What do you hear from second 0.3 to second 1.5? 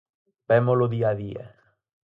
Vémolo día a día.